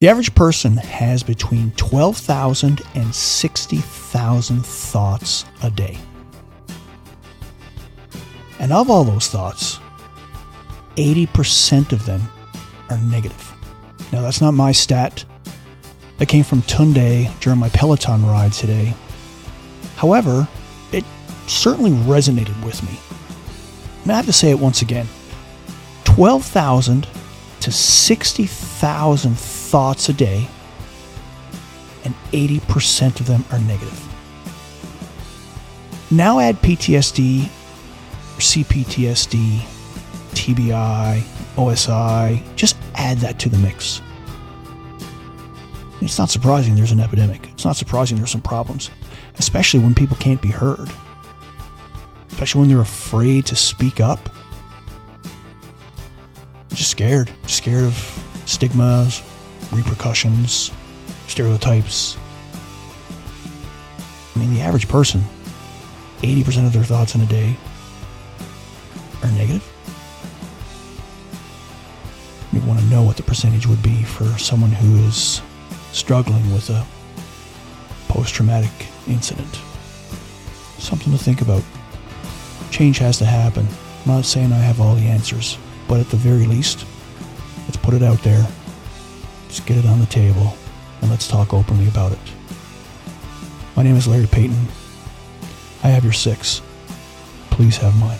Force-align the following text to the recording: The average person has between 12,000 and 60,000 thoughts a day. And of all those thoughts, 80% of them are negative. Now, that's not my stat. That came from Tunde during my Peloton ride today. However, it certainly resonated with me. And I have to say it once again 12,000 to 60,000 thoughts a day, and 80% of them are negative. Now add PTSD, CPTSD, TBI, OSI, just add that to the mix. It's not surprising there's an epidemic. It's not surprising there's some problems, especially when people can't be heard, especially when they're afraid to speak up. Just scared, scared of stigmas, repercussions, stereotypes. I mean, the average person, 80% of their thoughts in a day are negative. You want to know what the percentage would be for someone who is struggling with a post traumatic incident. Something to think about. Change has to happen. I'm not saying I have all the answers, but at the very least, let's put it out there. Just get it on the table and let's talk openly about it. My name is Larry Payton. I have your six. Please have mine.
The 0.00 0.08
average 0.08 0.32
person 0.36 0.76
has 0.76 1.24
between 1.24 1.72
12,000 1.72 2.82
and 2.94 3.12
60,000 3.12 4.64
thoughts 4.64 5.44
a 5.64 5.70
day. 5.70 5.98
And 8.60 8.72
of 8.72 8.90
all 8.90 9.02
those 9.02 9.26
thoughts, 9.26 9.80
80% 10.94 11.90
of 11.90 12.06
them 12.06 12.22
are 12.90 12.98
negative. 12.98 13.52
Now, 14.12 14.22
that's 14.22 14.40
not 14.40 14.52
my 14.52 14.70
stat. 14.70 15.24
That 16.18 16.26
came 16.26 16.44
from 16.44 16.62
Tunde 16.62 17.28
during 17.40 17.58
my 17.58 17.68
Peloton 17.70 18.24
ride 18.24 18.52
today. 18.52 18.94
However, 19.96 20.46
it 20.92 21.04
certainly 21.48 21.90
resonated 21.90 22.64
with 22.64 22.80
me. 22.84 22.96
And 24.04 24.12
I 24.12 24.16
have 24.16 24.26
to 24.26 24.32
say 24.32 24.50
it 24.50 24.60
once 24.60 24.80
again 24.80 25.08
12,000 26.04 27.08
to 27.60 27.72
60,000 27.72 29.38
thoughts 29.38 30.08
a 30.08 30.12
day, 30.12 30.48
and 32.04 32.14
80% 32.32 33.20
of 33.20 33.26
them 33.26 33.44
are 33.50 33.58
negative. 33.60 34.04
Now 36.10 36.38
add 36.38 36.56
PTSD, 36.62 37.48
CPTSD, 38.38 39.60
TBI, 40.30 41.22
OSI, 41.56 42.56
just 42.56 42.76
add 42.94 43.18
that 43.18 43.38
to 43.40 43.48
the 43.48 43.58
mix. 43.58 44.00
It's 46.00 46.18
not 46.18 46.30
surprising 46.30 46.76
there's 46.76 46.92
an 46.92 47.00
epidemic. 47.00 47.48
It's 47.52 47.64
not 47.64 47.76
surprising 47.76 48.18
there's 48.18 48.30
some 48.30 48.40
problems, 48.40 48.90
especially 49.38 49.80
when 49.80 49.94
people 49.94 50.16
can't 50.16 50.40
be 50.40 50.48
heard, 50.48 50.88
especially 52.30 52.60
when 52.60 52.68
they're 52.68 52.80
afraid 52.80 53.46
to 53.46 53.56
speak 53.56 54.00
up. 54.00 54.30
Just 56.78 56.92
scared, 56.92 57.28
scared 57.48 57.82
of 57.82 57.94
stigmas, 58.46 59.20
repercussions, 59.72 60.70
stereotypes. 61.26 62.16
I 64.36 64.38
mean, 64.38 64.54
the 64.54 64.60
average 64.60 64.86
person, 64.86 65.24
80% 66.18 66.66
of 66.66 66.72
their 66.72 66.84
thoughts 66.84 67.16
in 67.16 67.20
a 67.20 67.26
day 67.26 67.56
are 69.24 69.30
negative. 69.32 69.68
You 72.52 72.60
want 72.60 72.78
to 72.78 72.86
know 72.86 73.02
what 73.02 73.16
the 73.16 73.24
percentage 73.24 73.66
would 73.66 73.82
be 73.82 74.04
for 74.04 74.26
someone 74.38 74.70
who 74.70 75.04
is 75.08 75.42
struggling 75.90 76.54
with 76.54 76.70
a 76.70 76.86
post 78.06 78.34
traumatic 78.34 78.70
incident. 79.08 79.58
Something 80.78 81.10
to 81.10 81.18
think 81.18 81.40
about. 81.40 81.64
Change 82.70 82.98
has 82.98 83.18
to 83.18 83.24
happen. 83.24 83.66
I'm 84.08 84.14
not 84.14 84.24
saying 84.24 84.54
I 84.54 84.58
have 84.58 84.80
all 84.80 84.94
the 84.94 85.06
answers, 85.06 85.58
but 85.86 86.00
at 86.00 86.08
the 86.08 86.16
very 86.16 86.46
least, 86.46 86.86
let's 87.66 87.76
put 87.76 87.92
it 87.92 88.02
out 88.02 88.22
there. 88.22 88.42
Just 89.48 89.66
get 89.66 89.76
it 89.76 89.84
on 89.84 90.00
the 90.00 90.06
table 90.06 90.56
and 91.02 91.10
let's 91.10 91.28
talk 91.28 91.52
openly 91.52 91.88
about 91.88 92.12
it. 92.12 92.18
My 93.76 93.82
name 93.82 93.96
is 93.96 94.08
Larry 94.08 94.26
Payton. 94.26 94.66
I 95.84 95.88
have 95.88 96.04
your 96.04 96.14
six. 96.14 96.62
Please 97.50 97.76
have 97.76 98.00
mine. 98.00 98.16